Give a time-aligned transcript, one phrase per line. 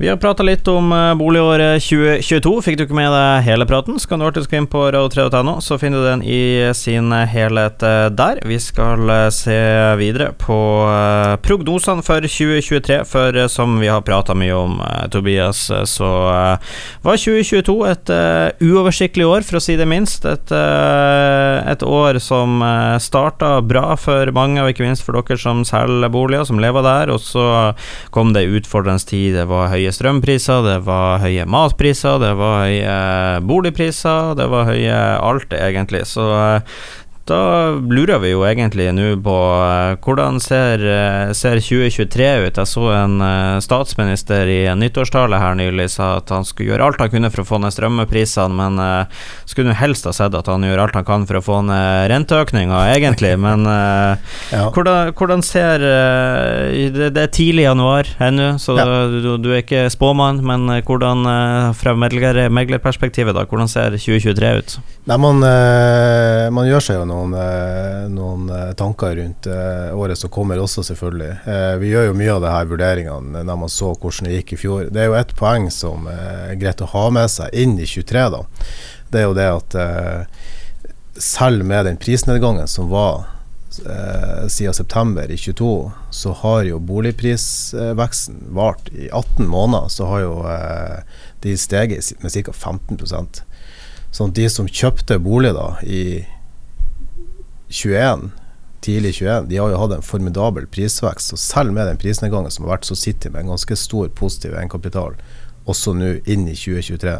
[0.00, 2.50] Vi har prata litt om eh, boligåret 2022.
[2.64, 5.58] Fikk du ikke med deg hele praten, så kan du alltid gå inn på radio3.no,
[5.60, 8.40] så finner du den i sin helhet eh, der.
[8.48, 9.58] Vi skal eh, se
[10.00, 10.56] videre på
[11.44, 14.78] prognosene for 2023, for som vi har prata mye om,
[15.12, 16.08] Tobias, så
[17.04, 18.12] var 2022 et
[18.64, 20.24] uoversiktlig år, for å si det minst.
[20.24, 22.64] Et, et år som
[23.02, 27.12] starta bra for mange, og ikke minst for dere som selger boliger, som lever der,
[27.12, 27.46] og så
[28.16, 29.36] kom det utfordrende tid.
[29.36, 34.68] Det var høye høye strømpriser, det var høye matpriser, det var høye boligpriser, det var
[34.70, 36.04] høye alt, egentlig.
[36.06, 36.62] Så eh,
[37.30, 42.58] da lurer vi jo egentlig nå på uh, hvordan ser, uh, ser, 2023 ut?
[42.58, 46.88] Jeg så en uh, statsminister i en nyttårstale her nylig sa at han skulle gjøre
[46.88, 48.78] alt han kunne for å få ned strømprisene, men
[49.48, 52.80] skulle helst ha sett at han gjør alt han kan for å få ned renteøkninga,
[52.94, 53.32] egentlig.
[53.40, 53.66] Men
[54.54, 54.66] ja.
[54.74, 58.86] hvordan, hvordan, ser det, det, er tidlig januar ennå, så ja.
[59.12, 61.24] du, du, er ikke spåmann, men hvordan
[61.78, 64.78] fra megler, meglerperspektivet, da, hvordan ser 2023 ut?
[65.10, 65.44] Nei, man,
[66.54, 70.58] man gjør seg jo noe noen, eh, noen eh, tanker rundt eh, året som kommer
[70.58, 71.32] også, selvfølgelig.
[71.80, 74.60] Vi gjør jo mye av det her vurderingene når man så hvordan det gikk i
[74.60, 74.86] fjor.
[74.92, 78.24] Det er jo ett poeng som er greit å ha med seg inn i 23.
[78.34, 78.44] da.
[79.10, 79.76] Det er jo det at
[81.20, 83.26] selv med den prisnedgangen som var
[83.70, 89.90] siden september i 22, så har jo boligprisveksten vart i 18 måneder.
[89.92, 90.34] Så har jo
[91.42, 92.54] de steget med ca.
[92.54, 93.44] 15%
[94.14, 96.24] Sånn de som kjøpte bolig da i
[97.70, 98.30] 21,
[98.84, 101.34] tidlig 21, de har jo hatt en formidabel prisvekst.
[101.36, 104.10] Og selv med den prisnedgangen som har vært, så sitter de med en ganske stor
[104.18, 105.16] positiv egenkapital
[105.70, 107.16] også nå inn i 2023.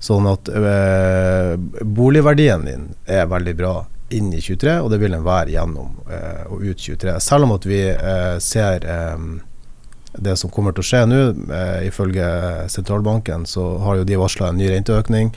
[0.00, 1.54] Sånn at øh,
[1.84, 3.74] boligverdien din er veldig bra
[4.16, 7.18] inn i 23, og det vil den være gjennom øh, og ut 23.
[7.22, 8.88] Selv om at vi øh, ser
[10.10, 11.18] det som kommer til å skje nå,
[11.86, 12.24] ifølge
[12.72, 15.30] sentralbanken, så har jo de varsla en ny renteøkning.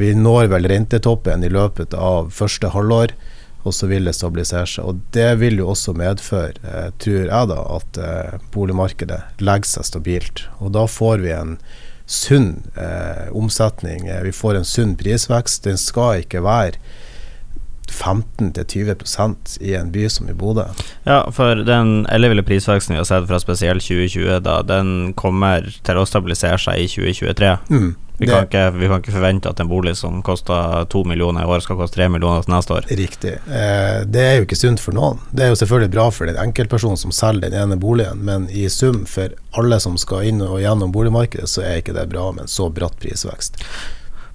[0.00, 3.14] vi når vel rentetoppen i løpet av første halvår
[3.66, 4.86] og så vil det stabilisere seg.
[4.86, 9.88] Og Det vil jo også medføre, eh, tror jeg, da, at eh, boligmarkedet legger seg
[9.90, 10.46] stabilt.
[10.60, 11.56] Og da får vi en
[12.06, 14.06] sunn eh, omsetning.
[14.06, 15.64] Eh, vi får en sunn prisvekst.
[15.66, 16.78] Den skal ikke være
[17.92, 20.66] 15-20% i en by som i Bodø.
[21.04, 26.00] Ja, for den elleville prisveksten vi har sett fra spesielt 2020, da, den kommer til
[26.00, 27.54] å stabilisere seg i 2023.
[27.70, 27.94] Mm.
[28.18, 31.50] Vi kan, ikke, vi kan, ikke, forvente at en bolig som koster to millioner i
[31.52, 32.86] år, skal koste tre millioner neste år.
[32.88, 33.34] Riktig.
[33.44, 35.20] Eh, det er jo ikke sunt for noen.
[35.36, 38.70] Det er jo selvfølgelig bra for den enkeltpersonen som selger den ene boligen, men i
[38.72, 42.46] sum for alle som skal inn og gjennom boligmarkedet, så er ikke det bra med
[42.46, 43.60] en så bratt prisvekst.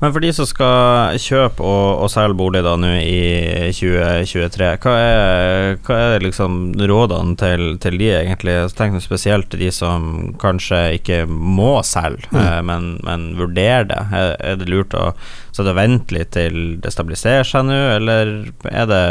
[0.01, 4.93] Men for de som skal kjøpe og, og selge bolig da nå i 2023, hva
[4.97, 6.55] er, hva er liksom
[6.89, 8.55] rådene til, til de egentlig?
[8.71, 12.39] Tenk tenker spesielt de som kanskje ikke må selge, mm.
[12.41, 14.01] eh, men, men vurderer det.
[14.09, 15.11] Er, er, det lurt å
[15.51, 18.33] sette og vente litt til det stabiliserer seg nå, eller
[18.73, 19.01] er det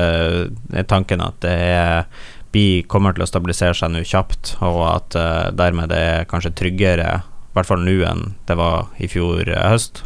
[0.75, 2.29] er tanken at det er
[2.91, 7.21] kommer til å stabilisere seg nå kjapt, og at uh, dermed det er kanskje tryggere,
[7.23, 10.03] i hvert fall nå, enn det var i fjor uh, høst?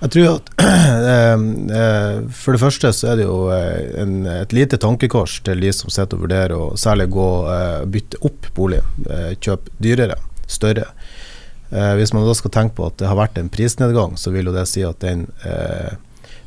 [0.00, 1.34] Jeg tror at eh,
[1.78, 5.72] eh, For det første så er det jo eh, en, et lite tankekors til de
[5.76, 7.28] som sitter og vurderer å særlig gå
[7.90, 8.82] bytte opp bolig.
[9.40, 10.18] Kjøpe dyrere,
[10.50, 10.90] større.
[11.98, 14.54] Hvis man da skal tenke på at det har vært en prisnedgang, så vil jo
[14.54, 15.24] det si at den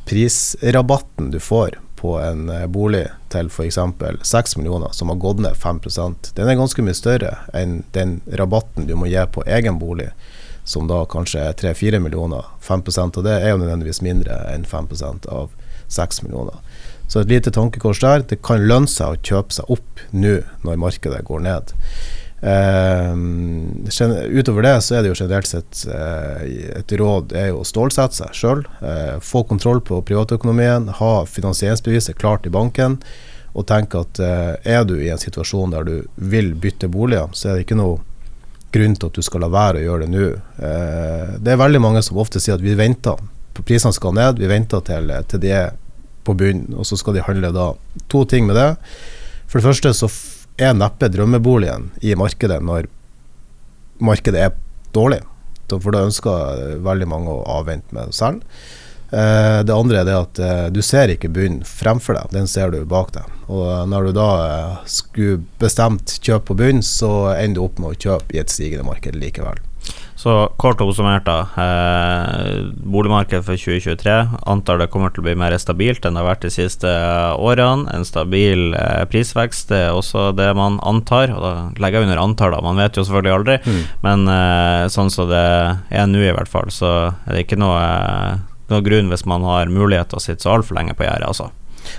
[0.07, 3.79] prisrabatten du får på en bolig til f.eks.
[4.29, 5.81] 6 millioner, som har gått ned 5
[6.37, 10.11] den er ganske mye større enn den rabatten du må gi på egen bolig
[10.67, 12.45] som da kanskje er 3-4 millioner.
[12.67, 15.55] 5% av det er jo nødvendigvis mindre enn 5% av
[15.87, 16.59] 6 millioner.
[17.07, 18.25] Så et lite tankekors der.
[18.27, 21.71] Det kan lønne seg å kjøpe seg opp nå når markedet går ned.
[22.37, 23.17] Uh,
[24.29, 26.43] utover det så er det jo generelt sett uh,
[26.77, 28.61] et råd er jo å stålsette seg sjøl.
[28.83, 32.99] Uh, eh, få kontroll på privatøkonomien, ha finansieringsbeviset klart i banken.
[33.57, 35.93] Og tenke at er du i en situasjon der du
[36.29, 37.95] vil bytte boliger, så er det ikke noe
[38.77, 40.29] grunn til at du skal la være å gjøre det nå.
[40.69, 43.19] Eh, det er veldig mange som ofte sier at vi venter.
[43.57, 45.71] Prisene skal ned, vi venter til, til de er
[46.27, 47.71] på bunnen, og så skal de handle da.
[48.13, 48.69] To ting med det.
[49.47, 50.11] For det første så
[50.59, 52.89] er neppe drømmeboligen i markedet når
[54.03, 54.57] markedet er
[54.95, 55.21] dårlig.
[55.67, 58.45] For da ønsker veldig mange å avvente med å selge.
[59.11, 62.73] Eh, det andre er det at eh, du ser ikke bunnen fremfor deg, den ser
[62.73, 63.29] du bak deg.
[63.47, 67.93] Og når du da eh, skulle bestemt kjøpe på bunnen, så ender du opp med
[67.95, 69.61] å kjøpe i et stigende marked likevel.
[70.17, 71.35] Så kort oppsummert, da.
[71.61, 72.57] Eh,
[72.89, 74.15] boligmarkedet for 2023
[74.49, 76.89] antar det kommer til å bli mer stabilt enn det har vært de siste
[77.37, 77.85] årene.
[77.93, 81.53] En stabil eh, prisvekst det er også det man antar, og da
[81.85, 82.59] legger jeg under antar, da.
[82.65, 83.81] Man vet jo selvfølgelig aldri, Mm.
[84.03, 85.45] men eh, sånn som det
[86.01, 86.91] er nå, i hvert fall, så
[87.27, 87.79] er det ikke noe,
[88.71, 91.51] noe grunn hvis man har mulighet til å sitte så altfor lenge på gjerdet, altså.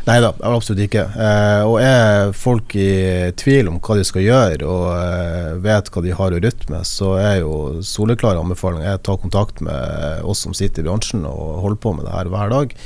[0.08, 1.04] Nei da, absolutt ikke.
[1.20, 6.02] Eh, og er folk i tvil om hva de skal gjøre, og eh, vet hva
[6.04, 7.52] de har å rutte med, så er jo
[7.86, 11.94] soleklare anbefalinger er å ta kontakt med oss som sitter i bransjen og holder på
[11.96, 12.76] med det her hver dag.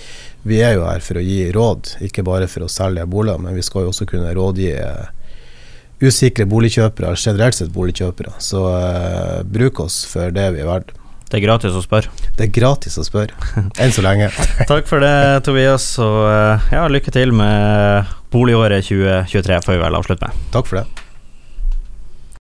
[0.49, 3.59] Vi er jo her for å gi råd, ikke bare for å selge boliger, men
[3.59, 5.05] vi skal jo også kunne rådgi eh,
[6.03, 8.35] usikre boligkjøpere, generelt sett boligkjøpere.
[8.43, 8.65] Så
[9.47, 10.97] bruk oss for det vi er verdt.
[11.33, 12.11] Det er gratis å spørre.
[12.37, 13.33] Det er gratis å spørre,
[13.81, 14.27] enn så lenge.
[14.71, 19.97] Takk for det, Tobias, og eh, ja, lykke til med boligåret 2023, får vi vel
[19.97, 20.45] avslutte med.
[20.53, 21.02] Takk for det.